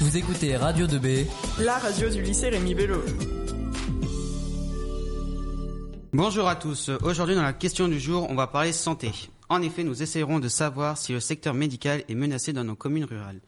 Vous 0.00 0.16
écoutez 0.16 0.56
Radio 0.56 0.86
2B, 0.86 1.26
la 1.58 1.76
radio 1.76 2.08
du 2.08 2.22
lycée 2.22 2.48
Rémi 2.48 2.74
Bello. 2.74 3.02
Bonjour 6.14 6.48
à 6.48 6.56
tous. 6.56 6.90
Aujourd'hui, 7.02 7.34
dans 7.34 7.42
la 7.42 7.52
question 7.52 7.86
du 7.86 8.00
jour, 8.00 8.26
on 8.30 8.34
va 8.34 8.46
parler 8.46 8.72
santé. 8.72 9.12
En 9.50 9.60
effet, 9.60 9.84
nous 9.84 10.02
essaierons 10.02 10.38
de 10.38 10.48
savoir 10.48 10.96
si 10.96 11.12
le 11.12 11.20
secteur 11.20 11.52
médical 11.52 12.02
est 12.08 12.14
menacé 12.14 12.54
dans 12.54 12.64
nos 12.64 12.76
communes 12.76 13.04
rurales. 13.04 13.40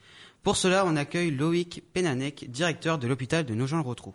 Pour 0.42 0.58
cela, 0.58 0.84
on 0.86 0.94
accueille 0.94 1.30
Loïc 1.30 1.84
Penanec, 1.94 2.50
directeur 2.50 2.98
de 2.98 3.08
l'hôpital 3.08 3.46
de 3.46 3.54
Nogent-le-Rotrou. 3.54 4.14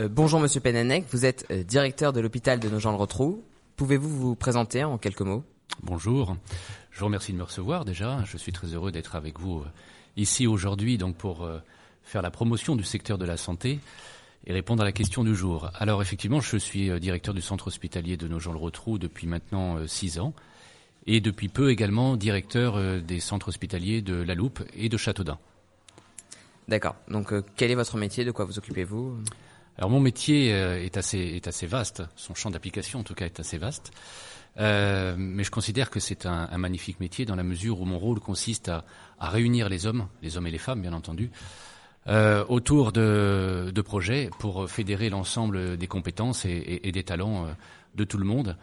Euh, 0.00 0.08
bonjour 0.10 0.40
Monsieur 0.40 0.60
Penanec, 0.60 1.04
vous 1.12 1.24
êtes 1.24 1.46
euh, 1.52 1.62
directeur 1.62 2.12
de 2.12 2.20
l'hôpital 2.20 2.58
de 2.58 2.68
Nogent-le-Rotrou. 2.68 3.44
Pouvez-vous 3.76 4.08
vous 4.08 4.34
présenter 4.34 4.82
en 4.82 4.98
quelques 4.98 5.20
mots? 5.20 5.44
Bonjour, 5.80 6.36
je 6.90 6.98
vous 7.00 7.06
remercie 7.06 7.32
de 7.32 7.38
me 7.38 7.42
recevoir 7.42 7.84
déjà. 7.84 8.22
Je 8.24 8.36
suis 8.36 8.52
très 8.52 8.68
heureux 8.68 8.92
d'être 8.92 9.16
avec 9.16 9.40
vous 9.40 9.60
euh, 9.60 9.66
ici 10.16 10.46
aujourd'hui 10.46 10.98
donc 10.98 11.16
pour 11.16 11.48
faire 12.02 12.22
la 12.22 12.30
promotion 12.30 12.76
du 12.76 12.84
secteur 12.84 13.18
de 13.18 13.24
la 13.24 13.36
santé 13.36 13.80
et 14.46 14.52
répondre 14.52 14.82
à 14.82 14.84
la 14.84 14.92
question 14.92 15.24
du 15.24 15.34
jour. 15.34 15.70
Alors 15.74 16.02
effectivement, 16.02 16.40
je 16.40 16.56
suis 16.56 17.00
directeur 17.00 17.34
du 17.34 17.40
centre 17.40 17.68
hospitalier 17.68 18.16
de 18.16 18.28
Nogent-le-Rotrou 18.28 18.98
depuis 18.98 19.26
maintenant 19.26 19.86
six 19.86 20.18
ans 20.18 20.34
et 21.06 21.20
depuis 21.20 21.48
peu 21.48 21.70
également 21.70 22.16
directeur 22.16 23.02
des 23.02 23.20
centres 23.20 23.48
hospitaliers 23.48 24.02
de 24.02 24.14
La 24.14 24.34
Loupe 24.34 24.62
et 24.74 24.88
de 24.88 24.96
Châteaudun. 24.96 25.38
D'accord. 26.68 26.96
Donc 27.08 27.32
quel 27.56 27.70
est 27.70 27.74
votre 27.74 27.96
métier? 27.96 28.24
De 28.24 28.30
quoi 28.30 28.44
vous 28.44 28.58
occupez-vous? 28.58 29.18
Alors 29.78 29.90
mon 29.90 30.00
métier 30.00 30.52
euh, 30.52 30.84
est 30.84 30.98
assez 30.98 31.18
est 31.18 31.48
assez 31.48 31.66
vaste, 31.66 32.02
son 32.14 32.34
champ 32.34 32.50
d'application 32.50 33.00
en 33.00 33.02
tout 33.04 33.14
cas 33.14 33.24
est 33.24 33.40
assez 33.40 33.56
vaste, 33.56 33.90
euh, 34.58 35.14
mais 35.16 35.44
je 35.44 35.50
considère 35.50 35.90
que 35.90 36.00
c'est 36.00 36.26
un, 36.26 36.58
magnifique 36.58 37.00
métier 37.00 37.24
dans 37.24 37.36
la 37.36 37.42
mesure 37.42 37.80
où 37.80 37.84
mon 37.84 37.98
rôle 37.98 38.20
consiste 38.20 38.68
à, 38.68 38.84
réunir 39.20 39.68
les 39.68 39.86
hommes, 39.86 40.08
les 40.22 40.36
hommes 40.36 40.46
et 40.46 40.50
les 40.50 40.58
femmes 40.58 40.82
bien 40.82 40.92
entendu, 40.92 41.30
euh, 42.08 42.44
autour 42.48 42.92
de, 42.92 43.72
projets 43.84 44.30
pour 44.38 44.68
fédérer 44.68 45.08
l'ensemble 45.08 45.76
des 45.76 45.86
compétences 45.86 46.44
et, 46.44 46.92
des 46.92 47.04
talents 47.04 47.46
euh, 47.46 47.52
de 47.94 48.04
tout 48.04 48.18
le 48.18 48.24
monde 48.24 48.56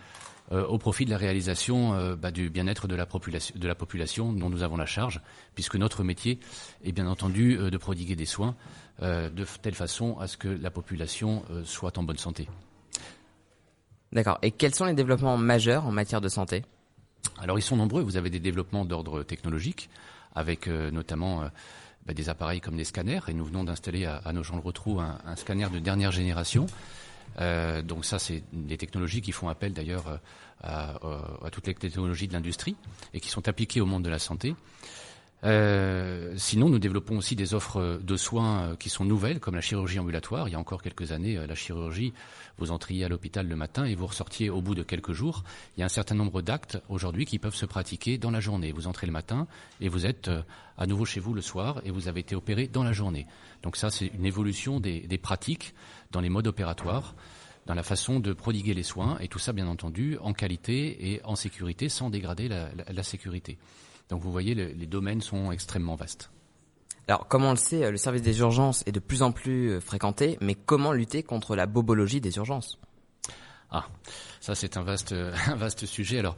au 0.52 0.80
profit 0.80 1.06
de 1.06 1.12
la 1.12 1.18
réalisation 1.18 2.16
bah, 2.16 2.32
du 2.32 2.50
bien-être 2.50 2.88
de 2.88 2.96
la, 2.96 3.06
population, 3.06 3.54
de 3.56 3.68
la 3.68 3.76
population 3.76 4.34
dont 4.34 4.50
nous 4.50 4.64
avons 4.64 4.78
la 4.78 4.88
charge, 4.88 5.22
puisque 5.54 5.76
notre 5.76 6.04
métier 6.04 6.40
est 6.84 6.92
bien 6.92 7.06
entendu 7.06 7.56
de 7.56 7.78
prodiguer 7.78 8.16
des 8.16 8.26
soins 8.26 8.56
de 9.00 9.46
telle 9.62 9.76
façon 9.76 10.18
à 10.18 10.26
ce 10.26 10.38
que 10.38 10.48
la 10.48 10.72
population 10.72 11.44
soit 11.66 12.00
en 12.00 12.04
bonne 12.04 12.18
santé. 12.18 12.48
D'accord. 14.12 14.40
Et 14.42 14.52
quels 14.52 14.74
sont 14.74 14.86
les 14.86 14.94
développements 14.94 15.38
majeurs 15.38 15.86
en 15.86 15.92
matière 15.92 16.22
de 16.22 16.30
santé? 16.30 16.64
Alors 17.38 17.60
ils 17.60 17.64
sont 17.64 17.76
nombreux. 17.76 18.02
Vous 18.02 18.18
avez 18.18 18.30
des 18.30 18.40
développements 18.40 18.86
d'ordre 18.86 19.24
technologique, 19.24 19.90
avec 20.36 20.68
euh, 20.68 20.90
notamment 20.92 21.44
bah, 22.06 22.14
des 22.14 22.30
appareils 22.30 22.62
comme 22.62 22.78
des 22.78 22.86
scanners. 22.86 23.22
Et 23.28 23.34
nous 23.34 23.46
venons 23.46 23.64
d'installer 23.64 24.06
à, 24.06 24.18
à, 24.18 24.34
nos 24.34 24.44
gens 24.44 24.56
le 24.56 24.62
retrou 24.62 25.00
un, 25.00 25.20
un, 25.26 25.36
scanner 25.36 25.68
de 25.72 25.80
dernière 25.80 26.12
génération. 26.12 26.66
Euh, 27.40 27.82
donc 27.82 28.06
ça, 28.06 28.20
c'est 28.20 28.44
des 28.52 28.78
technologies 28.78 29.22
qui 29.22 29.32
font 29.32 29.50
appel 29.50 29.74
d'ailleurs 29.74 30.20
à, 30.62 30.96
à, 31.44 31.50
toutes 31.52 31.68
les 31.68 31.74
technologies 31.74 32.28
de 32.28 32.34
l'industrie 32.34 32.76
et 33.14 33.20
qui 33.20 33.30
sont 33.30 33.48
appliquées 33.48 33.82
au 33.82 33.86
monde 33.86 34.04
de 34.04 34.10
la 34.10 34.20
santé. 34.20 34.56
Euh, 35.46 36.34
sinon, 36.36 36.70
nous 36.70 36.80
développons 36.80 37.18
aussi 37.18 37.36
des 37.36 37.54
offres 37.54 38.00
de 38.04 38.18
soins 38.18 38.62
euh, 38.62 38.76
qui 38.76 38.90
sont 38.90 39.06
nouvelles, 39.06 39.40
comme 39.40 39.56
la 39.56 39.62
chirurgie 39.62 40.00
ambulatoire. 40.00 40.50
Il 40.50 40.52
y 40.52 40.56
a 40.56 40.60
encore 40.60 40.82
quelques 40.82 41.14
années, 41.14 41.38
euh, 41.38 41.48
la 41.48 41.56
chirurgie, 41.56 42.14
vous 42.58 42.72
entriez 42.72 43.06
à 43.06 43.10
l'hôpital 43.10 43.48
le 43.48 43.56
matin 43.56 43.86
et 43.86 43.96
vous 43.96 44.08
ressortiez 44.08 44.50
au 44.50 44.62
bout 44.62 44.76
de 44.76 44.84
quelques 44.84 45.14
jours. 45.14 45.44
Il 45.78 45.80
y 45.80 45.84
a 45.84 45.86
un 45.86 45.90
certain 45.90 46.16
nombre 46.16 46.42
d'actes 46.42 46.78
aujourd'hui 46.90 47.26
qui 47.26 47.40
peuvent 47.40 47.56
se 47.56 47.66
pratiquer 47.66 48.18
dans 48.18 48.32
la 48.32 48.42
journée. 48.42 48.74
Vous 48.74 48.88
entrez 48.88 49.08
le 49.08 49.14
matin 49.14 49.48
et 49.80 49.88
vous 49.88 50.06
êtes 50.06 50.30
à 50.78 50.86
nouveau 50.86 51.06
chez 51.06 51.22
vous 51.22 51.34
le 51.34 51.42
soir 51.42 51.82
et 51.86 51.92
vous 51.92 52.10
avez 52.10 52.20
été 52.20 52.36
opéré 52.36 52.68
dans 52.68 52.84
la 52.84 52.92
journée. 52.92 53.26
Donc 53.64 53.78
ça, 53.78 53.90
c'est 53.90 54.08
une 54.08 54.26
évolution 54.26 54.82
des, 54.82 55.20
pratiques 55.22 55.74
dans 56.12 56.20
les 56.20 56.30
modes 56.30 56.48
opératoires 56.48 57.16
dans 57.66 57.76
la 57.76 57.84
façon 57.84 58.20
de 58.20 58.34
prodiguer 58.34 58.74
les 58.74 58.82
soins, 58.82 59.20
et 59.20 59.28
tout 59.28 59.38
ça, 59.38 59.54
bien 59.54 59.68
entendu, 59.68 60.18
en 60.22 60.34
qualité 60.34 61.12
et 61.12 61.22
en 61.24 61.36
sécurité, 61.36 61.88
sans 61.88 62.10
dégrader 62.10 62.48
la 62.48 63.04
sécurité. 63.04 63.60
Donc 64.10 64.22
vous 64.22 64.32
voyez, 64.32 64.56
le, 64.56 64.68
les 64.68 64.88
domaines 64.88 65.22
sont 65.22 65.52
extrêmement 65.52 65.96
vastes. 65.96 66.32
Alors, 67.08 67.28
comme 67.28 67.44
on 67.44 67.52
le 67.52 67.58
sait, 67.58 67.90
le 67.90 67.98
service 67.98 68.22
des 68.22 68.40
urgences 68.40 68.84
est 68.86 68.92
de 68.92 69.00
plus 69.00 69.24
en 69.24 69.32
plus 69.32 69.82
fréquenté, 69.82 70.38
mais 70.42 70.54
comment 70.54 70.94
lutter 70.94 71.24
contre 71.24 71.56
la 71.56 71.66
bobologie 71.66 72.22
des 72.22 72.36
urgences? 72.38 72.78
Ah, 73.72 73.88
ça 74.40 74.56
c'est 74.56 74.78
un 74.78 74.84
vaste, 74.84 75.14
un 75.48 75.56
vaste 75.56 75.86
sujet. 75.86 76.20
Alors, 76.20 76.36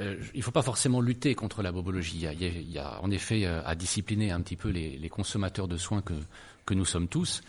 euh, 0.00 0.16
il 0.34 0.38
ne 0.38 0.42
faut 0.42 0.50
pas 0.50 0.62
forcément 0.62 1.00
lutter 1.00 1.34
contre 1.34 1.62
la 1.62 1.72
bobologie. 1.72 2.16
Il 2.16 2.22
y 2.22 2.26
a, 2.26 2.32
il 2.32 2.70
y 2.70 2.78
a 2.78 3.00
en 3.02 3.10
effet 3.10 3.44
euh, 3.44 3.62
à 3.64 3.74
discipliner 3.74 4.30
un 4.30 4.40
petit 4.40 4.56
peu 4.56 4.68
les, 4.68 4.96
les, 4.96 5.08
consommateurs 5.08 5.66
de 5.66 5.76
soins 5.76 6.02
que, 6.02 6.14
que 6.66 6.74
nous 6.74 6.84
sommes 6.84 7.08
tous. 7.08 7.42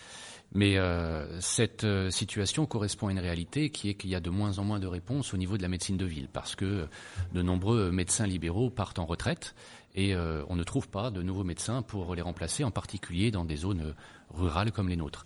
Mais 0.53 0.77
euh, 0.77 1.39
cette 1.41 1.83
euh, 1.83 2.09
situation 2.09 2.65
correspond 2.65 3.07
à 3.07 3.11
une 3.11 3.19
réalité 3.19 3.69
qui 3.69 3.89
est 3.89 3.93
qu'il 3.93 4.09
y 4.09 4.15
a 4.15 4.19
de 4.19 4.31
moins 4.31 4.57
en 4.57 4.63
moins 4.63 4.79
de 4.79 4.87
réponses 4.87 5.33
au 5.33 5.37
niveau 5.37 5.57
de 5.57 5.61
la 5.61 5.67
médecine 5.67 5.97
de 5.97 6.05
ville, 6.05 6.27
parce 6.31 6.55
que 6.55 6.87
de 7.33 7.41
nombreux 7.41 7.91
médecins 7.91 8.25
libéraux 8.25 8.71
partent 8.71 8.97
en 8.97 9.05
retraite 9.05 9.53
et 9.93 10.15
euh, 10.15 10.43
on 10.49 10.55
ne 10.55 10.63
trouve 10.63 10.89
pas 10.89 11.11
de 11.11 11.21
nouveaux 11.21 11.43
médecins 11.43 11.83
pour 11.83 12.15
les 12.15 12.23
remplacer, 12.23 12.63
en 12.63 12.71
particulier 12.71 13.29
dans 13.29 13.45
des 13.45 13.57
zones 13.57 13.93
rurales 14.33 14.71
comme 14.71 14.89
les 14.89 14.95
nôtres. 14.95 15.25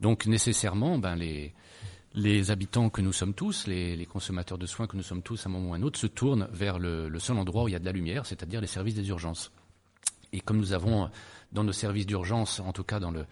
Donc 0.00 0.26
nécessairement, 0.26 0.98
ben, 0.98 1.14
les, 1.14 2.50
habitants 2.50 2.90
que 2.90 3.00
nous 3.00 3.12
sommes 3.12 3.34
tous, 3.34 3.68
les, 3.68 3.94
les, 3.94 4.06
consommateurs 4.06 4.58
de 4.58 4.66
soins 4.66 4.88
que 4.88 4.96
nous 4.96 5.02
sommes 5.04 5.22
tous 5.22 5.46
à 5.46 5.48
un 5.48 5.52
moment 5.52 5.70
ou 5.70 5.74
à 5.74 5.76
un 5.76 5.82
autre, 5.82 6.00
se 6.00 6.08
tournent 6.08 6.48
vers 6.52 6.80
le, 6.80 7.08
le 7.08 7.18
seul 7.20 7.38
endroit 7.38 7.64
où 7.64 7.68
il 7.68 7.72
y 7.72 7.76
a 7.76 7.80
de 7.80 7.84
la 7.84 7.92
lumière, 7.92 8.26
c'est-à-dire 8.26 8.60
les 8.60 8.66
services 8.66 8.94
des 8.94 9.08
urgences. 9.08 9.52
Et 10.32 10.40
comme 10.40 10.56
nous 10.56 10.72
avons 10.72 11.10
dans 11.52 11.62
nos 11.62 11.72
services 11.72 12.06
d'urgence, 12.06 12.58
en 12.58 12.72
tout 12.72 12.82
cas 12.82 12.98
dans 12.98 13.12
le 13.12 13.24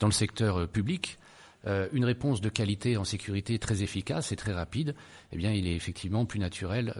dans 0.00 0.06
le 0.06 0.12
secteur 0.12 0.68
public, 0.68 1.18
euh, 1.66 1.88
une 1.92 2.04
réponse 2.04 2.40
de 2.40 2.48
qualité 2.48 2.96
en 2.96 3.04
sécurité 3.04 3.58
très 3.58 3.82
efficace 3.82 4.30
et 4.30 4.36
très 4.36 4.52
rapide, 4.52 4.94
eh 5.32 5.36
bien, 5.36 5.52
il 5.52 5.66
est 5.66 5.74
effectivement 5.74 6.24
plus 6.24 6.38
naturel 6.38 6.94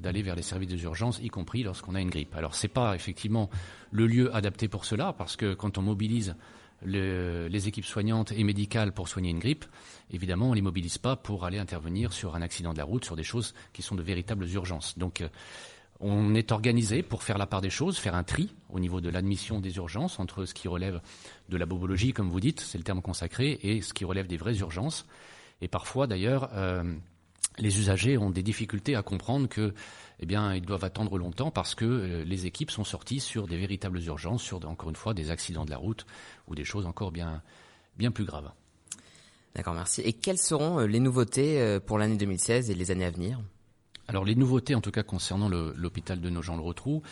d'aller 0.00 0.22
vers 0.22 0.36
les 0.36 0.42
services 0.42 0.68
des 0.68 0.82
urgences, 0.84 1.18
y 1.22 1.28
compris 1.28 1.64
lorsqu'on 1.64 1.94
a 1.96 2.00
une 2.00 2.10
grippe. 2.10 2.34
Alors, 2.36 2.54
c'est 2.54 2.68
pas 2.68 2.94
effectivement 2.94 3.50
le 3.90 4.06
lieu 4.06 4.34
adapté 4.34 4.68
pour 4.68 4.84
cela, 4.84 5.12
parce 5.12 5.34
que 5.36 5.54
quand 5.54 5.76
on 5.76 5.82
mobilise 5.82 6.36
le, 6.84 7.48
les 7.48 7.68
équipes 7.68 7.84
soignantes 7.84 8.30
et 8.30 8.44
médicales 8.44 8.92
pour 8.92 9.08
soigner 9.08 9.30
une 9.30 9.40
grippe, 9.40 9.64
évidemment, 10.12 10.50
on 10.50 10.52
les 10.52 10.62
mobilise 10.62 10.98
pas 10.98 11.16
pour 11.16 11.44
aller 11.44 11.58
intervenir 11.58 12.12
sur 12.12 12.36
un 12.36 12.42
accident 12.42 12.72
de 12.72 12.78
la 12.78 12.84
route, 12.84 13.04
sur 13.04 13.16
des 13.16 13.24
choses 13.24 13.54
qui 13.72 13.82
sont 13.82 13.96
de 13.96 14.02
véritables 14.02 14.48
urgences. 14.48 14.96
Donc, 14.96 15.20
euh, 15.20 15.28
on 16.00 16.34
est 16.34 16.52
organisé 16.52 17.02
pour 17.02 17.22
faire 17.22 17.38
la 17.38 17.46
part 17.46 17.60
des 17.60 17.70
choses, 17.70 17.98
faire 17.98 18.14
un 18.14 18.24
tri 18.24 18.52
au 18.70 18.78
niveau 18.78 19.00
de 19.00 19.08
l'admission 19.08 19.60
des 19.60 19.76
urgences 19.76 20.18
entre 20.20 20.44
ce 20.44 20.54
qui 20.54 20.68
relève 20.68 21.00
de 21.48 21.56
la 21.56 21.66
bobologie, 21.66 22.12
comme 22.12 22.28
vous 22.28 22.40
dites, 22.40 22.60
c'est 22.60 22.78
le 22.78 22.84
terme 22.84 23.00
consacré, 23.00 23.58
et 23.62 23.80
ce 23.80 23.94
qui 23.94 24.04
relève 24.04 24.26
des 24.26 24.36
vraies 24.36 24.58
urgences. 24.58 25.06
Et 25.62 25.68
parfois, 25.68 26.06
d'ailleurs, 26.06 26.50
euh, 26.52 26.82
les 27.58 27.78
usagers 27.78 28.18
ont 28.18 28.30
des 28.30 28.42
difficultés 28.42 28.94
à 28.94 29.02
comprendre 29.02 29.48
que, 29.48 29.72
eh 30.20 30.26
bien, 30.26 30.54
ils 30.54 30.64
doivent 30.64 30.84
attendre 30.84 31.16
longtemps 31.16 31.50
parce 31.50 31.74
que 31.74 31.84
euh, 31.84 32.24
les 32.24 32.44
équipes 32.44 32.70
sont 32.70 32.84
sorties 32.84 33.20
sur 33.20 33.46
des 33.46 33.56
véritables 33.56 34.02
urgences, 34.02 34.42
sur 34.42 34.62
encore 34.68 34.90
une 34.90 34.96
fois 34.96 35.14
des 35.14 35.30
accidents 35.30 35.64
de 35.64 35.70
la 35.70 35.78
route 35.78 36.06
ou 36.46 36.54
des 36.54 36.64
choses 36.64 36.84
encore 36.84 37.10
bien, 37.10 37.42
bien 37.96 38.10
plus 38.10 38.24
graves. 38.24 38.50
D'accord, 39.54 39.72
merci. 39.72 40.02
Et 40.02 40.12
quelles 40.12 40.36
seront 40.36 40.80
les 40.80 41.00
nouveautés 41.00 41.78
pour 41.86 41.96
l'année 41.96 42.18
2016 42.18 42.70
et 42.70 42.74
les 42.74 42.90
années 42.90 43.06
à 43.06 43.10
venir? 43.10 43.40
Alors 44.08 44.24
les 44.24 44.36
nouveautés, 44.36 44.74
en 44.74 44.80
tout 44.80 44.92
cas 44.92 45.02
concernant 45.02 45.48
l'hôpital 45.48 46.20
de 46.20 46.30
Nogent-le-Rotrou, 46.30 47.02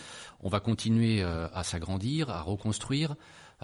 on 0.41 0.49
va 0.49 0.61
continuer 0.61 1.21
euh, 1.21 1.47
à 1.53 1.63
s'agrandir, 1.63 2.29
à 2.29 2.41
reconstruire, 2.41 3.15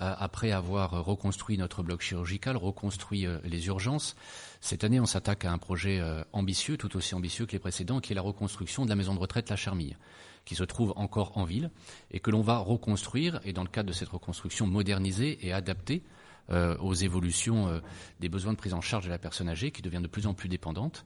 euh, 0.01 0.13
après 0.17 0.51
avoir 0.51 1.05
reconstruit 1.05 1.57
notre 1.57 1.81
bloc 1.81 2.01
chirurgical, 2.01 2.57
reconstruit 2.57 3.25
euh, 3.25 3.39
les 3.45 3.67
urgences. 3.67 4.17
Cette 4.59 4.83
année, 4.83 4.99
on 4.99 5.05
s'attaque 5.05 5.45
à 5.45 5.51
un 5.51 5.57
projet 5.57 6.01
ambitieux, 6.33 6.77
tout 6.77 6.95
aussi 6.97 7.15
ambitieux 7.15 7.45
que 7.45 7.53
les 7.53 7.59
précédents, 7.59 7.99
qui 7.99 8.11
est 8.11 8.15
la 8.15 8.21
reconstruction 8.21 8.83
de 8.83 8.89
la 8.89 8.95
maison 8.95 9.15
de 9.15 9.19
retraite 9.19 9.49
La 9.49 9.55
Charmille, 9.55 9.97
qui 10.45 10.55
se 10.55 10.63
trouve 10.63 10.93
encore 10.97 11.37
en 11.37 11.45
ville 11.45 11.71
et 12.11 12.19
que 12.19 12.31
l'on 12.31 12.41
va 12.41 12.57
reconstruire 12.57 13.39
et 13.43 13.53
dans 13.53 13.63
le 13.63 13.69
cadre 13.69 13.87
de 13.87 13.93
cette 13.93 14.09
reconstruction 14.09 14.67
moderniser 14.67 15.45
et 15.45 15.51
adapter 15.51 16.03
aux 16.49 16.93
évolutions 16.93 17.81
des 18.19 18.27
besoins 18.29 18.51
de 18.51 18.57
prise 18.57 18.73
en 18.73 18.81
charge 18.81 19.05
de 19.05 19.09
la 19.09 19.17
personne 19.17 19.47
âgée 19.47 19.71
qui 19.71 19.81
devient 19.81 20.01
de 20.01 20.07
plus 20.07 20.27
en 20.27 20.33
plus 20.33 20.49
dépendante. 20.49 21.05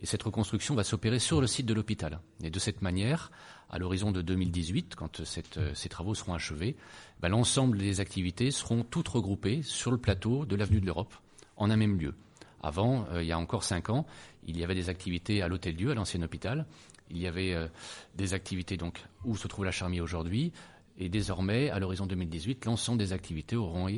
Et 0.00 0.06
cette 0.06 0.22
reconstruction 0.22 0.74
va 0.74 0.84
s'opérer 0.84 1.18
sur 1.18 1.40
le 1.40 1.46
site 1.46 1.66
de 1.66 1.74
l'hôpital. 1.74 2.20
Et 2.42 2.50
de 2.50 2.58
cette 2.58 2.82
manière, 2.82 3.30
à 3.70 3.78
l'horizon 3.78 4.12
de 4.12 4.22
2018, 4.22 4.94
quand 4.94 5.20
euh, 5.20 5.70
ces 5.74 5.88
travaux 5.88 6.14
seront 6.14 6.34
achevés, 6.34 6.76
ben, 7.20 7.30
l'ensemble 7.30 7.78
des 7.78 8.00
activités 8.00 8.50
seront 8.50 8.84
toutes 8.84 9.08
regroupées 9.08 9.62
sur 9.62 9.90
le 9.90 9.98
plateau 9.98 10.44
de 10.44 10.54
l'avenue 10.54 10.80
de 10.80 10.86
l'Europe, 10.86 11.14
en 11.56 11.70
un 11.70 11.76
même 11.76 11.98
lieu. 11.98 12.14
Avant, 12.62 13.06
euh, 13.10 13.22
il 13.22 13.28
y 13.28 13.32
a 13.32 13.38
encore 13.38 13.64
cinq 13.64 13.90
ans, 13.90 14.06
il 14.46 14.58
y 14.58 14.64
avait 14.64 14.74
des 14.74 14.88
activités 14.88 15.42
à 15.42 15.48
l'Hôtel-Dieu, 15.48 15.90
à 15.90 15.94
l'ancien 15.94 16.22
hôpital. 16.22 16.66
Il 17.10 17.18
y 17.18 17.26
avait 17.26 17.54
euh, 17.54 17.68
des 18.16 18.34
activités 18.34 18.76
donc 18.76 19.02
où 19.24 19.36
se 19.36 19.48
trouve 19.48 19.64
la 19.64 19.72
Charmille 19.72 20.00
aujourd'hui. 20.00 20.52
Et 20.98 21.08
désormais, 21.08 21.68
à 21.70 21.78
l'horizon 21.78 22.06
2018, 22.06 22.64
l'ensemble 22.64 22.98
des 22.98 23.12
activités 23.12 23.54
auront, 23.54 23.88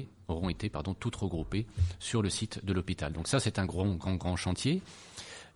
été 0.49 0.71
toutes 0.99 1.15
regroupées 1.15 1.67
sur 2.01 2.23
le 2.23 2.29
site 2.29 2.65
de 2.65 2.73
l'hôpital. 2.73 3.13
Donc 3.13 3.29
ça, 3.29 3.39
c'est 3.39 3.61
un 3.61 3.67
grand, 3.67 3.95
grand, 3.95 4.17
grand 4.17 4.35
chantier. 4.35 4.83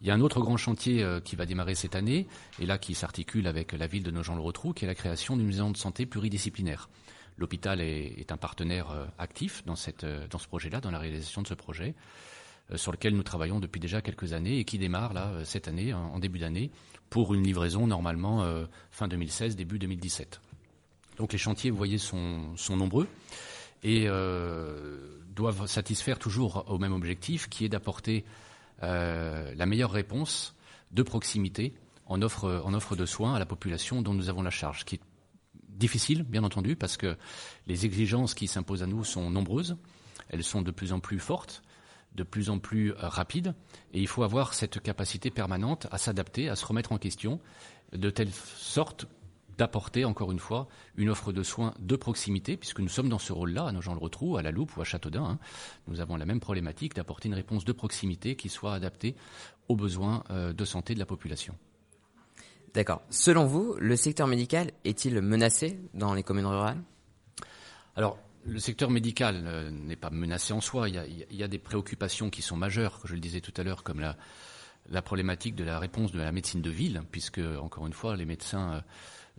Il 0.02 0.08
y 0.08 0.10
a 0.10 0.14
un 0.14 0.20
autre 0.20 0.40
grand 0.40 0.56
chantier 0.56 1.04
euh, 1.04 1.20
qui 1.20 1.37
va 1.37 1.46
démarrer 1.46 1.76
cette 1.76 1.94
année, 1.94 2.26
et 2.58 2.66
là 2.66 2.76
qui 2.76 2.94
s'articule 2.94 3.46
avec 3.46 3.72
la 3.72 3.87
ville 3.87 4.02
de 4.02 4.10
Nogent-le-Rotrou, 4.10 4.72
qui 4.72 4.84
est 4.84 4.88
la 4.88 4.96
création 4.96 5.37
d'une 5.37 5.46
maison 5.46 5.70
de 5.70 5.76
santé 5.76 6.06
pluridisciplinaire. 6.06 6.88
L'hôpital 7.38 7.81
est, 7.81 8.31
un 8.32 8.37
partenaire 8.37 9.08
actif 9.19 9.64
dans, 9.64 9.76
cette, 9.76 10.04
dans 10.04 10.38
ce 10.38 10.46
projet-là, 10.49 10.81
dans 10.81 10.90
la 10.90 10.99
réalisation 10.99 11.40
de 11.40 11.46
ce 11.46 11.54
projet, 11.54 11.94
sur 12.75 12.93
lequel 12.93 13.16
nous 13.16 13.22
travaillons 13.22 13.58
depuis 13.58 13.81
déjà 13.81 14.02
quelques 14.02 14.34
années 14.34 14.58
et 14.58 14.64
qui 14.64 14.76
démarre 14.76 15.14
là 15.14 15.32
cette 15.44 15.66
année, 15.66 15.94
en, 15.94 16.19
début 16.19 16.40
d'année, 16.40 16.70
pour 17.08 17.32
une 17.32 17.43
livraison 17.43 17.87
normalement 17.87 18.46
fin 18.90 19.08
2016, 19.08 19.56
début 19.56 19.78
2017. 19.78 20.43
Donc 21.16 21.32
les 21.32 21.38
chantiers, 21.38 21.70
vous 21.70 21.78
voyez, 21.78 21.96
sont, 21.96 22.54
sont 22.56 22.76
nombreux 22.76 23.08
et 23.82 24.06
doivent 25.34 25.66
satisfaire 25.66 26.19
toujours 26.19 26.66
au 26.69 26.78
même 26.78 26.93
objectif, 26.93 27.49
qui 27.49 27.64
est 27.64 27.70
d'apporter 27.70 28.26
la 28.82 29.67
meilleure 29.67 29.93
réponse 29.93 30.55
de 30.90 31.02
proximité 31.02 31.75
en 32.06 32.20
offre, 32.23 32.62
en 32.64 32.75
offre 32.75 32.96
de 32.96 33.06
soins 33.06 33.34
à 33.34 33.38
la 33.38 33.46
population 33.46 34.02
dont 34.02 34.12
nous 34.12 34.29
avons 34.29 34.43
la 34.43 34.50
charge, 34.50 34.84
qui 34.84 34.96
est 34.96 35.00
difficile, 35.69 36.23
bien 36.23 36.44
entendu, 36.44 36.76
parce 36.76 36.96
que 36.96 37.17
les 37.67 37.87
exigences 37.87 38.34
qui 38.34 38.46
s'imposent 38.46 38.82
à 38.82 38.87
nous 38.87 39.05
sont 39.05 39.31
nombreuses, 39.31 39.76
elles 40.29 40.44
sont 40.44 40.62
de 40.62 40.70
plus 40.70 40.93
en 40.93 41.00
plus 41.00 41.19
fortes, 41.19 41.62
de 42.14 42.23
plus 42.23 42.50
en 42.50 42.58
plus 42.58 42.93
euh, 42.93 43.08
rapides, 43.08 43.55
et 43.93 44.00
il 44.00 44.06
faut 44.06 44.23
avoir 44.23 44.55
cette 44.55 44.81
capacité 44.81 45.31
permanente 45.31 45.87
à 45.90 45.99
s'adapter, 45.99 46.49
à 46.49 46.56
se 46.56 46.67
remettre 46.67 46.93
en 46.93 46.99
question, 46.99 47.40
de 47.93 48.11
telle 48.11 48.31
sorte 48.31 49.06
d'apporter, 49.58 50.04
encore 50.04 50.32
une 50.32 50.38
fois, 50.38 50.69
une 50.96 51.08
offre 51.08 51.32
de 51.32 51.43
soins 51.43 51.75
de 51.78 51.96
proximité, 51.96 52.56
puisque 52.56 52.81
nous 52.81 52.88
sommes 52.88 53.08
dans 53.08 53.19
ce 53.19 53.32
rôle-là, 53.32 53.66
à 53.66 53.72
nos 53.72 53.81
gens 53.81 53.94
le 53.94 54.00
retrouvent, 54.00 54.37
à 54.38 54.43
la 54.43 54.50
Loupe 54.50 54.76
ou 54.76 54.81
à 54.81 54.84
Châteaudun. 54.84 55.25
Hein. 55.25 55.38
Nous 55.88 56.00
avons 56.00 56.16
la 56.16 56.26
même 56.26 56.40
problématique 56.40 56.94
d'apporter 56.94 57.28
une 57.28 57.34
réponse 57.34 57.64
de 57.64 57.72
proximité 57.72 58.37
qui 58.37 58.49
soit 58.49 58.75
adaptée 58.75 59.14
aux 59.69 59.76
besoins 59.76 60.25
euh, 60.31 60.52
de 60.52 60.64
santé 60.64 60.94
de 60.94 60.99
la 60.99 61.06
population. 61.06 61.54
D'accord. 62.75 63.02
Selon 63.10 63.46
vous, 63.46 63.76
le 63.78 63.96
secteur 63.96 64.26
médical 64.26 64.70
est-il 64.84 65.20
menacé 65.20 65.78
dans 65.93 66.14
les 66.14 66.22
communes 66.22 66.46
rurales? 66.46 66.82
Alors, 67.96 68.19
le 68.44 68.58
secteur 68.58 68.90
médical 68.90 69.44
euh, 69.46 69.70
n'est 69.70 69.96
pas 69.96 70.10
menacé 70.10 70.52
en 70.52 70.60
soi. 70.60 70.88
Il 70.88 71.26
y, 71.31 71.43
a, 71.43 71.49
des 71.49 71.58
préoccupations 71.58 72.31
qui 72.31 72.43
sont 72.43 72.56
majeures, 72.56 73.00
je 73.04 73.14
le 73.14 73.20
disais 73.20 73.40
tout 73.40 73.52
à 73.56 73.62
l'heure, 73.62 73.84
comme 73.84 74.00
la, 74.00 74.16
problématique 75.02 75.55
de 75.55 75.64
la 75.64 75.79
réponse 75.79 76.12
de 76.12 76.19
la 76.19 76.32
médecine 76.32 76.62
de 76.62 76.70
ville, 76.70 77.02
puisque, 77.11 77.40
encore 77.61 77.87
une 77.87 77.93
fois, 77.93 78.17
les 78.17 78.25
médecins 78.25 78.73
euh, 78.73 78.81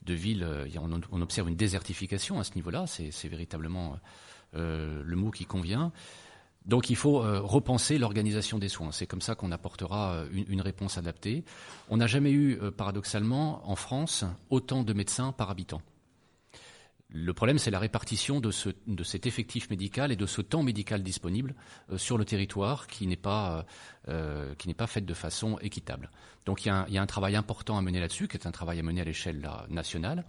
de 0.03 0.13
ville, 0.13 0.47
on, 1.11 1.21
observe 1.21 1.49
une 1.49 1.55
désertification 1.55 2.39
à 2.39 2.43
ce 2.43 2.55
niveau-là. 2.55 2.85
C'est 2.87 3.27
véritablement 3.29 3.97
le 4.53 5.15
mot 5.15 5.31
qui 5.31 5.45
convient. 5.45 5.93
Donc 6.65 6.89
il 6.89 6.95
faut 6.95 7.21
euh, 7.21 7.41
repenser 7.41 7.97
l'organisation 7.97 8.57
des 8.57 8.69
soins. 8.69 8.91
C'est 8.91 9.07
comme 9.07 9.21
ça 9.21 9.35
qu'on 9.35 9.51
apportera 9.51 10.13
euh, 10.13 10.27
une, 10.31 10.61
réponse 10.61 10.97
adaptée. 10.97 11.43
On 11.89 11.97
n'a 11.97 12.07
jamais 12.07 12.31
eu, 12.31 12.57
euh, 12.61 12.71
paradoxalement, 12.71 13.69
en 13.69 13.75
France, 13.75 14.23
autant 14.49 14.83
de 14.83 14.93
médecins 14.93 15.33
par 15.33 15.49
habitant. 15.49 15.81
Le 17.15 17.31
problème, 17.33 17.59
c'est 17.59 17.69
la 17.69 17.77
répartition 17.77 18.39
de, 18.39 18.49
cet 18.51 19.27
effectif 19.27 19.69
médical 19.69 20.11
et 20.11 20.15
de 20.15 20.25
ce 20.25 20.41
temps 20.41 20.63
médical 20.63 21.03
disponible 21.03 21.53
sur 21.95 22.17
le 22.17 22.25
territoire 22.25 22.87
qui 22.87 23.05
n'est 23.05 23.15
pas, 23.15 23.67
pas 24.05 24.87
fait 24.87 25.01
de 25.01 25.13
façon 25.13 25.59
équitable. 25.59 26.09
Donc 26.45 26.65
il 26.65 26.67
y, 26.67 26.97
a 26.97 27.01
un, 27.01 27.05
travail 27.05 27.35
important 27.35 27.77
à 27.77 27.81
mener 27.81 27.99
là-dessus, 27.99 28.27
qui 28.27 28.37
est 28.37 28.47
un 28.47 28.51
travail 28.51 28.79
à 28.79 28.83
mener 28.83 29.01
à 29.01 29.05
l'échelle 29.05 29.49
nationale. 29.69 30.25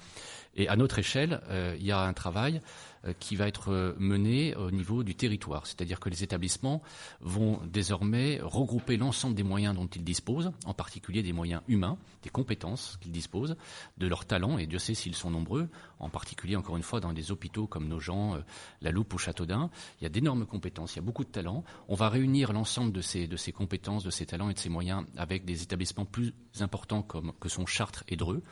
Et 0.56 0.68
à 0.68 0.76
notre 0.76 0.98
échelle, 1.00 1.40
il 1.78 1.84
y 1.84 1.90
a 1.92 2.00
un 2.00 2.12
travail 2.12 2.60
euh, 3.06 3.12
qui 3.18 3.36
va 3.36 3.46
être 3.46 3.70
euh, 3.70 3.94
menée 3.98 4.54
au 4.56 4.70
niveau 4.70 5.02
du 5.02 5.14
territoire. 5.14 5.66
C'est-à-dire 5.66 6.00
que 6.00 6.08
les 6.08 6.22
établissements 6.22 6.82
vont 7.20 7.60
désormais 7.66 8.40
regrouper 8.42 8.96
l'ensemble 8.96 9.34
des 9.34 9.42
moyens 9.42 9.74
dont 9.74 9.86
ils 9.86 10.04
disposent, 10.04 10.52
en 10.64 10.74
particulier 10.74 11.22
des 11.22 11.32
moyens 11.32 11.62
humains, 11.68 11.98
des 12.22 12.30
compétences 12.30 12.98
qu'ils 13.00 13.12
disposent, 13.12 13.56
de 13.98 14.06
leurs 14.06 14.24
talents, 14.24 14.58
et 14.58 14.66
Dieu 14.66 14.78
sait 14.78 14.94
s'ils 14.94 15.14
sont 15.14 15.30
nombreux, 15.30 15.68
en 15.98 16.08
particulier, 16.08 16.56
encore 16.56 16.76
une 16.76 16.82
fois, 16.82 17.00
dans 17.00 17.12
des 17.12 17.30
hôpitaux 17.30 17.66
comme 17.66 17.88
nos 17.88 18.00
gens, 18.00 18.36
euh, 18.36 18.40
La 18.80 18.90
Loupe 18.90 19.12
ou 19.12 19.18
Châteaudun. 19.18 19.70
Il 20.00 20.04
y 20.04 20.06
a 20.06 20.10
d'énormes 20.10 20.46
compétences, 20.46 20.94
il 20.94 20.96
y 20.96 21.00
a 21.00 21.02
beaucoup 21.02 21.24
de 21.24 21.30
talents. 21.30 21.64
On 21.88 21.94
va 21.94 22.08
réunir 22.08 22.52
l'ensemble 22.52 22.92
de 22.92 23.02
ces, 23.02 23.26
de 23.26 23.36
ces 23.36 23.52
compétences, 23.52 24.04
de 24.04 24.10
ces 24.10 24.24
talents 24.24 24.48
et 24.48 24.54
de 24.54 24.58
ces 24.58 24.70
moyens 24.70 25.04
avec 25.16 25.44
des 25.44 25.62
établissements 25.62 26.03
plus 26.04 26.32
importants 26.60 27.02
que 27.02 27.48
sont 27.48 27.66
Chartres 27.66 28.04
et 28.08 28.16
Dreux. 28.16 28.42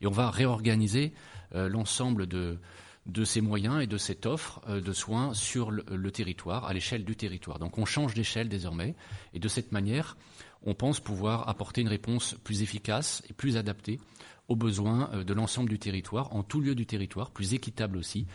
Et 0.00 0.06
on 0.06 0.12
va 0.12 0.30
réorganiser 0.30 1.12
l'ensemble 1.52 2.26
de, 2.26 2.58
de 3.06 3.24
ces 3.24 3.40
moyens 3.40 3.82
et 3.82 3.86
de 3.86 3.98
cette 3.98 4.26
offre 4.26 4.60
euh, 4.68 4.80
de 4.80 4.92
soins 4.92 5.32
sur 5.32 5.70
le, 5.70 6.10
territoire, 6.10 6.64
à 6.64 6.72
l'échelle 6.72 7.04
du 7.04 7.16
territoire. 7.16 7.58
Donc 7.58 7.78
on 7.78 7.84
change 7.84 8.14
d'échelle 8.14 8.48
désormais, 8.48 8.94
et 9.32 9.38
de 9.38 9.48
cette 9.48 9.72
manière, 9.72 10.16
on 10.64 10.74
pense 10.74 11.00
pouvoir 11.00 11.48
apporter 11.48 11.80
une 11.80 11.88
réponse 11.88 12.34
plus 12.42 12.62
efficace 12.62 13.22
et 13.30 13.32
plus 13.32 13.56
adaptée 13.56 14.00
aux 14.48 14.56
besoins 14.56 15.10
euh, 15.12 15.24
de 15.24 15.34
l'ensemble 15.34 15.68
du 15.68 15.78
territoire, 15.78 16.34
en 16.34 16.42
tout 16.42 16.60
lieu 16.60 16.74
du 16.74 16.86
territoire, 16.86 17.30
plus 17.30 17.54
équitable 17.54 17.96
aussi, 17.96 18.26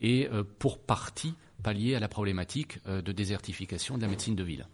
et 0.00 0.28
euh, 0.28 0.44
pour 0.58 0.78
partie 0.78 1.34
pallier 1.62 1.94
à 1.94 2.00
la 2.00 2.08
problématique 2.08 2.78
de 2.86 3.12
désertification 3.12 3.98
de 3.98 4.02
la 4.02 4.08
médecine 4.08 4.34
de 4.34 4.42
ville. 4.42 4.66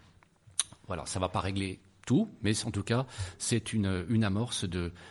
Voilà, 0.86 1.04
ça 1.04 1.18
ne 1.18 1.24
va 1.24 1.28
pas 1.28 1.40
régler 1.40 1.80
tout, 2.06 2.30
mais 2.40 2.64
en 2.64 2.70
tout 2.70 2.82
cas, 2.82 3.04
c'est 3.36 3.74
une, 3.74 4.06
une 4.08 4.24
amorce 4.24 4.64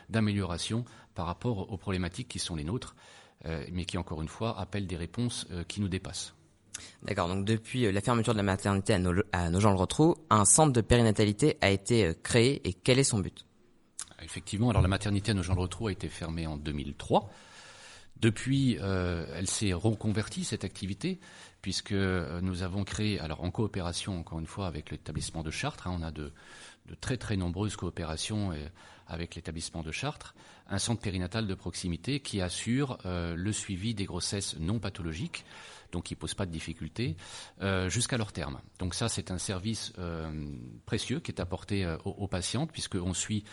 d'amélioration 0.09 0.83
par 1.13 1.27
rapport 1.27 1.71
aux 1.71 1.77
problématiques 1.77 2.27
qui 2.27 2.39
sont 2.39 2.56
les 2.56 2.63
nôtres. 2.63 2.95
Euh, 3.45 3.63
mais 3.71 3.86
qui, 3.86 3.97
encore 3.97 4.21
une 4.21 4.27
fois, 4.27 4.59
appellent 4.59 4.88
des 4.88 4.95
réponses 4.95 5.45
euh, 5.51 5.63
qui 5.63 5.80
nous 5.80 5.88
dépassent. 5.88 6.33
D'accord, 7.03 7.27
donc 7.27 7.45
depuis 7.45 7.86
euh, 7.86 7.92
la 7.92 8.01
fermeture 8.01 8.33
de 8.33 8.38
la 8.38 8.44
maternité 8.44 8.94
à, 8.94 9.00
nos, 9.00 9.13
à 9.31 9.50
Nogent-le-Rotrou, 9.50 10.15
un 10.31 10.45
centre 10.45 10.74
de 10.74 10.81
périnatalité 10.81 11.57
a 11.62 11.69
été 11.69 12.13
créé 12.24 12.68
et 12.68 12.74
quel 12.74 12.98
est 12.98 13.03
son 13.03 13.19
but? 13.19 13.45
Effectivement, 14.24 14.71
alors 14.71 14.81
la 14.81 14.88
maternité 14.88 15.31
à 15.31 15.33
Nogent-le-Rotrou 15.36 15.88
a 15.88 15.91
été 15.91 16.09
fermée 16.09 16.48
en 16.48 16.57
2003. 16.57 17.30
Depuis, 18.18 18.77
elle 18.77 19.48
s'est 19.48 19.74
reconvertie, 19.74 20.45
cette 20.45 20.63
activité, 20.63 21.19
puisque 21.62 21.91
nous 21.91 22.63
avons 22.63 22.86
créé, 22.86 23.19
alors 23.19 23.44
en 23.44 23.51
coopération, 23.51 24.18
encore 24.18 24.39
une 24.39 24.48
fois, 24.48 24.68
avec 24.68 24.89
l'établissement 24.89 25.44
de 25.44 25.51
Chartres, 25.51 25.88
hein, 25.88 25.98
on 26.00 26.01
a 26.01 26.12
de, 26.12 26.31
de, 26.88 26.96
très 26.96 27.18
très 27.18 27.38
nombreuses 27.38 27.76
coopérations 27.76 28.54
avec 29.08 29.36
l'établissement 29.36 29.84
de 29.84 29.92
Chartres, 29.92 30.36
un 30.68 30.80
centre 30.80 31.02
périnatal 31.02 31.48
de 31.48 31.54
proximité 31.54 32.20
qui 32.20 32.42
assure 32.42 32.98
euh, 33.06 33.36
le 33.36 33.52
suivi 33.52 33.94
des 33.94 34.06
grossesses 34.06 34.56
non 34.60 34.80
pathologiques, 34.80 35.46
donc 35.92 36.06
qui 36.06 36.16
ne 36.16 36.20
pose 36.20 36.34
pas 36.34 36.46
de 36.46 36.52
difficultés, 36.52 37.16
euh, 37.62 37.88
jusqu'à 37.90 38.18
leur 38.18 38.32
terme. 38.32 38.60
Donc 38.80 38.96
ça, 38.96 39.08
c'est 39.08 39.32
un 39.32 39.38
service 39.38 39.94
euh, 40.00 40.50
précieux 40.86 41.20
qui 41.20 41.32
est 41.32 41.40
apporté 41.40 41.86
aux, 42.04 42.28
patientes, 42.28 42.72
puisqu'on 42.72 43.14
suit 43.14 43.44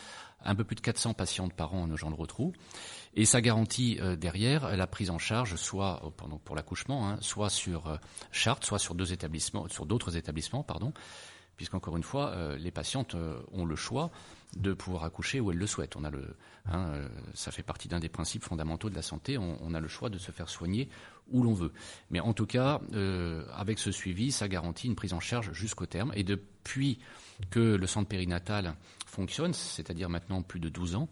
un 0.44 0.54
peu 0.54 0.64
plus 0.64 0.74
de 0.74 0.80
400 0.80 1.14
patientes 1.14 1.52
par 1.52 1.74
an 1.74 1.88
en 1.88 1.96
gens 1.96 2.10
de 2.10 2.16
retrou. 2.16 2.52
Et 3.14 3.26
ça 3.26 3.40
garantit 3.40 4.00
derrière 4.18 4.74
la 4.74 4.86
prise 4.86 5.10
en 5.10 5.18
charge, 5.18 5.54
soit 5.56 6.02
pour 6.44 6.56
l'accouchement, 6.56 7.08
hein, 7.08 7.18
soit 7.20 7.50
sur 7.50 8.00
Chartres, 8.32 8.66
soit 8.66 8.80
sur 8.80 8.94
deux 8.94 9.12
établissements, 9.12 9.68
sur 9.68 9.86
d'autres 9.86 10.16
établissements, 10.16 10.64
pardon, 10.64 10.92
puisqu'encore 11.62 11.96
une 11.96 12.02
fois, 12.02 12.34
les 12.58 12.72
patientes 12.72 13.14
ont 13.52 13.64
le 13.64 13.76
choix 13.76 14.10
de 14.56 14.72
pouvoir 14.72 15.04
accoucher 15.04 15.40
où 15.40 15.50
elle 15.50 15.58
le 15.58 15.66
souhaite. 15.66 15.96
On 15.96 16.04
a 16.04 16.10
le, 16.10 16.36
hein, 16.66 16.90
euh, 16.92 17.08
ça 17.34 17.50
fait 17.50 17.62
partie 17.62 17.88
d'un 17.88 18.00
des 18.00 18.08
principes 18.08 18.44
fondamentaux 18.44 18.90
de 18.90 18.94
la 18.94 19.02
santé. 19.02 19.38
On, 19.38 19.74
a 19.74 19.80
le 19.80 19.88
choix 19.88 20.10
de 20.10 20.18
se 20.18 20.30
faire 20.30 20.48
soigner 20.48 20.88
où 21.30 21.42
l'on 21.42 21.54
veut. 21.54 21.72
Mais 22.10 22.20
en 22.20 22.32
tout 22.34 22.46
cas, 22.46 22.80
euh, 22.92 23.44
avec 23.54 23.78
ce 23.78 23.90
suivi, 23.90 24.32
ça 24.32 24.48
garantit 24.48 24.88
une 24.88 24.94
prise 24.94 25.14
en 25.14 25.20
charge 25.20 25.52
jusqu'au 25.52 25.86
terme. 25.86 26.12
Et 26.14 26.24
depuis 26.24 26.98
que 27.50 27.60
le 27.60 27.86
centre 27.86 28.08
périnatal 28.08 28.74
fonctionne, 29.06 29.54
c'est-à-dire 29.54 30.08
maintenant 30.08 30.42
plus 30.42 30.60
de 30.60 30.68
12 30.68 30.96
ans, 30.96 31.08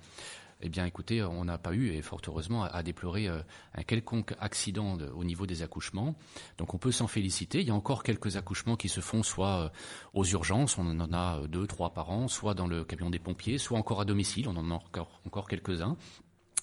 eh 0.63 0.69
bien, 0.69 0.85
écoutez, 0.85 1.23
on 1.23 1.45
n'a 1.45 1.59
pas 1.59 1.73
eu, 1.73 1.93
et 1.93 2.03
fort 2.03 2.21
heureusement, 2.27 2.65
à, 2.65 2.83
déplorer 2.83 3.29
euh, 3.29 3.41
un 3.75 3.83
quelconque 3.83 4.35
accident 4.41 4.99
au 5.15 5.25
niveau 5.25 5.47
des 5.47 5.63
accouchements. 5.63 6.15
Donc, 6.59 6.75
on 6.75 6.79
peut 6.79 6.93
s'en 6.93 7.07
féliciter. 7.07 7.61
Il 7.61 7.67
y 7.67 7.71
a 7.71 7.75
encore 7.75 8.03
quelques 8.03 8.37
accouchements 8.37 8.77
qui 8.77 8.89
se 8.89 9.01
font 9.01 9.23
soit 9.23 9.65
euh, 9.65 9.69
aux 10.13 10.25
urgences, 10.25 10.77
on 10.77 11.01
en 11.01 11.13
a 11.13 11.41
euh, 11.41 11.47
deux, 11.47 11.67
trois 11.67 11.95
par 11.95 12.11
an, 12.11 12.29
soit 12.29 12.55
dans 12.55 12.67
le 12.67 12.85
camion 12.85 13.11
des 13.11 13.19
pompiers, 13.19 13.59
soit 13.59 13.79
encore 13.79 14.01
à 14.01 14.05
domicile, 14.05 14.49
on 14.49 14.57
en 14.57 14.71
a 14.71 14.75
encore, 14.75 15.21
encore 15.27 15.49
quelques-uns. 15.49 15.97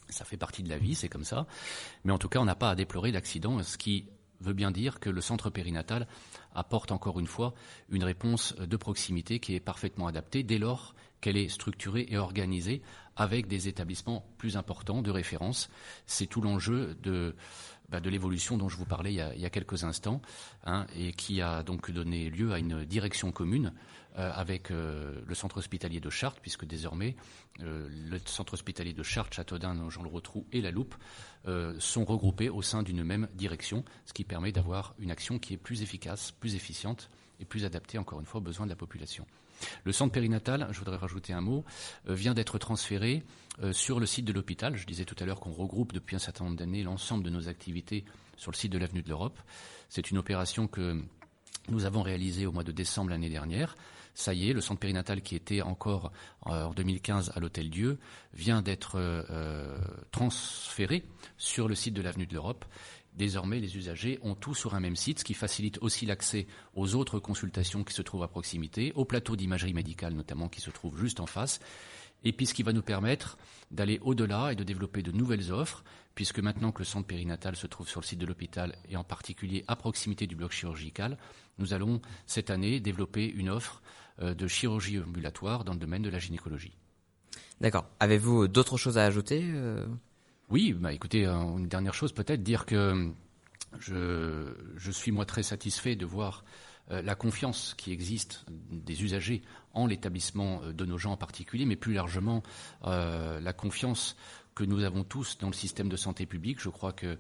Ça 0.10 0.26
fait 0.26 0.38
partie 0.38 0.64
de 0.64 0.70
la 0.70 0.78
vie, 0.78 0.96
c'est 0.96 1.10
comme 1.10 1.26
ça. 1.26 1.48
Mais 2.04 2.14
en 2.14 2.18
tout 2.18 2.30
cas, 2.30 2.40
on 2.40 2.46
n'a 2.46 2.56
pas 2.56 2.70
à 2.70 2.76
déplorer 2.76 3.12
d'accident, 3.12 3.62
ce 3.64 3.78
qui 3.78 4.06
veut 4.40 4.54
bien 4.54 4.72
dire 4.72 5.00
que 5.00 5.10
le 5.10 5.22
centre 5.22 5.50
périnatal 5.50 6.08
apporte 6.54 6.92
encore 6.92 7.20
une 7.20 7.28
fois 7.28 7.54
une 7.90 8.04
réponse 8.04 8.56
de 8.56 8.78
proximité 8.78 9.40
qui 9.40 9.56
est 9.56 9.60
parfaitement 9.60 10.08
adaptée 10.08 10.44
dès 10.44 10.60
lors 10.60 10.94
qu'elle 11.22 11.38
est 11.38 11.50
structurée 11.50 12.06
et 12.10 12.18
organisée 12.18 12.82
avec 13.16 13.48
des 13.48 13.68
établissements 13.68 14.26
plus 14.38 14.58
importants 14.58 15.02
de 15.02 15.10
référence. 15.10 15.70
C'est 16.06 16.28
tout 16.28 16.42
l'enjeu 16.42 16.96
de, 17.02 17.36
bah, 17.90 18.02
l'évolution 18.02 18.58
dont 18.58 18.68
je 18.68 18.76
vous 18.76 18.86
parlais 18.86 19.14
il 19.14 19.40
y 19.40 19.46
a, 19.46 19.50
quelques 19.50 19.86
instants, 19.86 20.22
hein, 20.66 20.86
et 20.96 21.14
qui 21.14 21.42
a 21.42 21.64
donc 21.64 21.90
donné 21.90 22.30
lieu 22.30 22.52
à 22.52 22.60
une 22.60 22.84
direction 22.84 23.32
commune 23.32 23.74
euh, 24.18 24.30
avec 24.34 24.72
euh, 24.72 25.22
le 25.26 25.36
centre 25.36 25.58
hospitalier 25.58 26.02
de 26.02 26.10
Chartres, 26.10 26.42
puisque 26.42 26.66
désormais 26.66 27.16
euh, 27.62 27.88
le 27.90 28.20
centre 28.26 28.56
hospitalier 28.56 28.92
de 28.92 29.04
Chartres, 29.04 29.36
Châteaudun, 29.36 29.90
Jean-le-Rotrou 29.90 30.46
et 30.52 30.62
la 30.62 30.72
Loupe 30.72 30.96
sont 31.80 32.04
regroupés 32.04 32.50
au 32.50 32.62
sein 32.62 32.84
d'une 32.84 33.06
même 33.06 33.30
direction, 33.34 33.86
ce 34.06 34.12
qui 34.12 34.26
permet 34.26 34.52
d'avoir 34.52 34.96
une 35.00 35.12
action 35.12 35.40
qui 35.40 35.54
est 35.54 35.58
plus 35.58 35.82
efficace, 35.82 36.32
plus 36.32 36.56
efficiente 36.56 37.10
et 37.40 37.46
plus 37.46 37.64
adaptée, 37.64 37.98
encore 37.98 38.20
une 38.20 38.26
fois, 38.26 38.42
aux 38.42 38.44
besoins 38.44 38.66
de 38.66 38.72
la 38.72 38.76
population. 38.76 39.26
Le 39.84 39.92
centre 39.92 40.12
périnatal, 40.12 40.68
je 40.72 40.80
voudrais 40.80 40.98
rajouter 40.98 41.34
un 41.34 41.42
mot, 41.42 41.66
euh, 42.08 42.14
vient 42.14 42.34
d'être 42.34 42.58
transféré 42.58 43.24
euh, 43.62 43.74
sur 43.74 44.00
le 44.00 44.06
site 44.06 44.26
de 44.26 44.34
l'hôpital. 44.34 44.76
Je 44.76 44.86
disais 44.86 45.06
tout 45.06 45.16
à 45.20 45.26
l'heure 45.26 45.40
qu'on 45.40 45.52
regroupe 45.52 45.94
depuis 45.94 46.16
un 46.16 46.20
certain 46.20 46.46
nombre 46.46 46.58
d'années 46.58 46.84
l'ensemble 46.84 47.24
de 47.24 47.30
nos 47.30 47.48
activités 47.48 48.06
sur 48.36 48.52
le 48.52 48.58
site 48.58 48.72
de 48.72 48.78
l'avenue 48.78 49.02
de 49.02 49.10
l'Europe. 49.10 49.40
C'est 49.90 50.12
une 50.12 50.18
opération 50.18 50.68
que 50.68 51.02
nous 51.70 51.86
avons 51.86 52.02
réalisée 52.02 52.46
au 52.46 52.52
mois 52.52 52.64
de 52.64 52.72
décembre 52.72 53.10
l'année 53.10 53.30
dernière. 53.30 53.76
Ça 54.14 54.34
y 54.34 54.50
est, 54.50 54.54
le 54.54 54.62
centre 54.62 54.80
périnatal 54.80 55.22
qui 55.22 55.36
était 55.36 55.62
encore 55.62 56.12
euh, 56.48 56.64
en 56.64 56.74
2015 56.74 57.34
à 57.36 57.40
l'Hôtel 57.40 57.70
Dieu 57.70 58.00
vient 58.34 58.62
d'être 58.62 58.98
transféré 60.12 61.04
sur 61.38 61.68
le 61.68 61.76
site 61.76 61.94
de 61.94 62.02
l'avenue 62.02 62.26
de 62.26 62.34
l'Europe. 62.34 62.66
Désormais, 63.18 63.60
les 63.60 63.76
usagers 63.76 64.20
ont 64.22 64.36
tout 64.36 64.54
sur 64.54 64.76
un 64.76 64.80
même 64.80 64.96
site, 64.96 65.20
ce 65.20 65.24
qui 65.24 65.34
facilite 65.34 65.80
aussi 65.82 66.06
l'accès 66.06 66.46
aux 66.76 66.94
autres 66.94 67.20
consultations 67.20 67.84
qui 67.84 67.96
se 67.96 68.04
trouvent 68.04 68.22
à 68.22 68.28
proximité, 68.28 68.94
au 68.94 69.06
plateau 69.06 69.36
d'imagerie 69.36 69.74
médicale 69.74 70.14
notamment 70.14 70.50
qui 70.50 70.62
se 70.62 70.70
trouve 70.70 71.00
juste 71.00 71.20
en 71.20 71.26
face, 71.26 71.60
et 72.24 72.32
puis 72.32 72.46
ce 72.46 72.54
qui 72.54 72.62
va 72.62 72.74
nous 72.74 72.84
permettre 72.84 73.40
d'aller 73.72 74.00
au-delà 74.04 74.52
et 74.52 74.56
de 74.56 74.64
développer 74.64 75.02
de 75.02 75.12
nouvelles 75.12 75.52
offres, 75.52 75.84
puisque 76.14 76.40
maintenant 76.40 76.72
que 76.72 76.80
le 76.80 76.86
centre 76.86 77.08
périnatal 77.08 77.56
se 77.56 77.66
trouve 77.66 77.90
sur 77.90 78.02
le 78.02 78.06
site 78.06 78.20
de 78.20 78.26
l'hôpital 78.28 78.76
et 78.88 78.98
en 78.98 79.04
particulier 79.04 79.66
à 79.68 79.76
proximité 79.76 80.28
du 80.28 80.36
bloc 80.36 80.52
chirurgical, 80.52 81.18
nous 81.58 81.74
allons 81.74 82.02
cette 82.28 82.52
année 82.52 82.80
développer 82.80 83.26
une 83.28 83.50
offre 83.50 83.82
euh, 84.22 84.36
de 84.36 84.48
chirurgie 84.48 85.00
ambulatoire 85.00 85.64
dans 85.64 85.74
le 85.74 85.80
domaine 85.80 86.04
de 86.04 86.10
la 86.10 86.20
gynécologie. 86.20 86.78
D'accord. 87.62 87.90
Avez-vous 88.00 88.48
d'autres 88.48 88.78
choses 88.78 89.00
à 89.00 89.06
ajouter 89.06 89.42
euh? 89.44 89.88
Oui, 90.50 90.74
bah 90.74 90.94
écoutez, 90.94 91.26
une 91.26 91.68
dernière 91.68 91.94
chose 91.94 92.14
peut-être, 92.14 92.44
dire 92.44 92.66
que 92.66 93.12
je, 93.80 94.54
je, 94.78 94.92
suis 94.92 95.12
moi 95.12 95.26
très 95.26 95.44
satisfait 95.44 95.96
de 95.96 96.06
voir 96.06 96.44
euh, 96.92 97.02
la 97.02 97.16
confiance 97.16 97.74
qui 97.78 97.92
existe 97.92 98.46
des 98.72 99.04
usagers 99.04 99.42
en 99.74 99.88
l'établissement 99.88 100.62
euh, 100.64 100.74
de 100.74 100.86
nos 100.86 100.98
gens 100.98 101.12
en 101.12 101.18
particulier, 101.18 101.66
mais 101.66 101.76
plus 101.76 101.94
largement 101.94 102.44
euh, 102.86 103.40
la 103.42 103.54
confiance 103.54 104.16
que 104.58 104.64
nous 104.64 104.84
avons 104.84 105.04
tous 105.04 105.38
dans 105.38 105.48
le 105.48 105.54
système 105.54 105.88
de 105.88 105.96
santé 105.96 106.26
publique. 106.26 106.60
Je 106.60 106.70
crois 106.70 106.92
que 106.92 107.20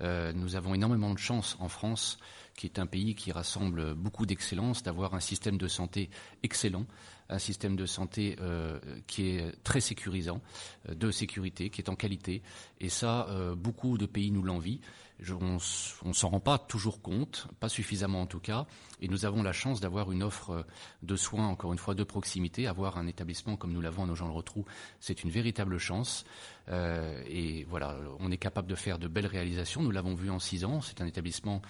euh, 0.00 0.32
nous 0.32 0.56
avons 0.56 0.72
énormément 0.72 1.12
de 1.12 1.18
chance 1.18 1.56
en 1.60 1.68
France, 1.68 2.18
qui 2.58 2.66
est 2.66 2.80
un 2.80 2.86
pays 2.86 3.14
qui 3.14 3.30
rassemble 3.30 3.94
beaucoup 3.94 4.26
d'excellence, 4.26 4.82
d'avoir 4.82 5.14
un 5.14 5.20
système 5.20 5.56
de 5.58 5.68
santé 5.68 6.10
excellent, 6.42 6.86
un 7.30 7.38
système 7.38 7.76
de 7.76 7.86
santé 7.86 8.36
euh, 8.40 8.80
qui 9.06 9.28
est 9.28 9.62
très 9.62 9.80
sécurisant, 9.80 10.42
euh, 10.88 10.94
de 10.94 11.12
sécurité, 11.12 11.70
qui 11.70 11.80
est 11.80 11.88
en 11.88 11.94
qualité. 11.94 12.42
Et 12.80 12.88
ça, 12.88 13.28
euh, 13.28 13.54
beaucoup 13.54 13.96
de 13.96 14.06
pays 14.06 14.32
nous 14.32 14.42
l'envient. 14.42 14.78
on 15.40 15.58
ne 16.08 16.12
s'en 16.12 16.30
rend 16.30 16.40
pas 16.40 16.58
toujours 16.58 17.00
compte, 17.00 17.46
pas 17.60 17.68
suffisamment 17.68 18.22
en 18.22 18.26
tout 18.26 18.40
cas. 18.40 18.66
Et 19.00 19.06
nous 19.06 19.24
avons 19.24 19.44
la 19.44 19.52
chance 19.52 19.80
d'avoir 19.80 20.10
une 20.10 20.24
offre 20.24 20.66
de 21.02 21.16
soins, 21.16 21.46
encore 21.46 21.72
une 21.72 21.78
fois, 21.78 21.94
de 21.94 22.02
proximité. 22.04 22.66
Avoir 22.66 22.98
un 22.98 23.06
établissement 23.06 23.56
comme 23.56 23.72
nous 23.72 23.80
l'avons 23.80 24.02
à 24.02 24.06
nos 24.06 24.16
gens 24.16 24.26
le 24.26 24.34
retrou, 24.34 24.64
c'est 24.98 25.22
une 25.22 25.30
véritable 25.30 25.78
chance. 25.78 26.24
Euh, 26.70 27.22
et 27.28 27.64
voilà, 27.64 27.96
on 28.20 28.30
est 28.30 28.36
capable 28.36 28.68
de 28.68 28.74
faire 28.74 28.98
de 28.98 29.08
belles 29.08 29.26
réalisations. 29.26 29.82
Nous 29.82 29.90
l'avons 29.90 30.14
vu 30.14 30.30
en 30.30 30.38
six 30.38 30.64
ans. 30.64 30.80
C'est 30.80 31.00
un 31.00 31.06
établissement, 31.06 31.62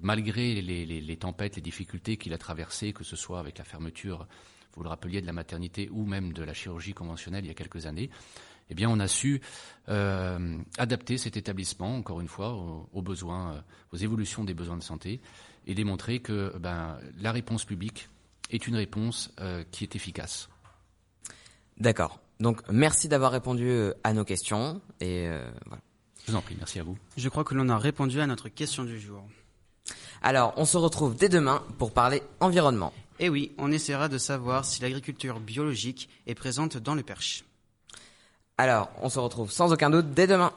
malgré 0.00 0.33
les, 0.36 0.84
les, 0.84 1.00
les 1.00 1.16
tempêtes, 1.16 1.56
les 1.56 1.62
difficultés 1.62 2.16
qu'il 2.16 2.32
a 2.32 2.38
traversées, 2.38 2.92
que 2.92 3.04
ce 3.04 3.16
soit 3.16 3.38
avec 3.38 3.58
la 3.58 3.64
fermeture 3.64 4.26
vous 4.76 4.82
le 4.82 4.88
rappeliez, 4.88 5.20
de 5.20 5.26
la 5.26 5.32
maternité 5.32 5.88
ou 5.90 6.04
même 6.04 6.32
de 6.32 6.42
la 6.42 6.54
chirurgie 6.54 6.94
conventionnelle 6.94 7.44
il 7.44 7.48
y 7.48 7.50
a 7.50 7.54
quelques 7.54 7.86
années, 7.86 8.10
eh 8.70 8.74
bien, 8.74 8.88
on 8.88 8.98
a 8.98 9.08
su 9.08 9.40
euh, 9.88 10.58
adapter 10.78 11.18
cet 11.18 11.36
établissement, 11.36 11.96
encore 11.96 12.20
une 12.20 12.28
fois, 12.28 12.54
aux, 12.54 13.02
besoins, 13.02 13.52
euh, 13.52 13.60
aux 13.92 13.96
évolutions 13.96 14.42
des 14.42 14.54
besoins 14.54 14.78
de 14.78 14.82
santé, 14.82 15.20
et 15.66 15.74
démontrer 15.74 16.20
que 16.20 16.56
ben, 16.58 16.98
la 17.18 17.32
réponse 17.32 17.64
publique 17.64 18.08
est 18.50 18.66
une 18.66 18.76
réponse 18.76 19.32
euh, 19.40 19.64
qui 19.70 19.84
est 19.84 19.96
efficace. 19.96 20.48
D'accord. 21.78 22.20
Donc, 22.40 22.62
merci 22.70 23.08
d'avoir 23.08 23.32
répondu 23.32 23.70
à 24.02 24.12
nos 24.12 24.24
questions. 24.24 24.80
Et 25.00 25.28
voilà. 25.66 25.82
Je 26.24 26.32
vous 26.32 26.38
en 26.38 26.40
prie, 26.40 26.56
merci 26.58 26.78
à 26.80 26.82
vous. 26.82 26.96
Je 27.16 27.28
crois 27.28 27.44
que 27.44 27.54
l'on 27.54 27.68
a 27.68 27.78
répondu 27.78 28.20
à 28.20 28.26
notre 28.26 28.48
question 28.48 28.84
du 28.84 28.98
jour. 28.98 29.24
Alors, 30.26 30.54
on 30.56 30.64
se 30.64 30.78
retrouve 30.78 31.14
dès 31.14 31.28
demain 31.28 31.62
pour 31.76 31.92
parler 31.92 32.22
environnement. 32.40 32.94
Et 33.18 33.28
oui, 33.28 33.52
on 33.58 33.70
essaiera 33.70 34.08
de 34.08 34.16
savoir 34.16 34.64
si 34.64 34.80
l'agriculture 34.80 35.38
biologique 35.38 36.08
est 36.26 36.34
présente 36.34 36.78
dans 36.78 36.94
le 36.94 37.02
Perche. 37.02 37.44
Alors, 38.56 38.88
on 39.02 39.10
se 39.10 39.18
retrouve 39.18 39.52
sans 39.52 39.70
aucun 39.70 39.90
doute 39.90 40.12
dès 40.14 40.26
demain. 40.26 40.54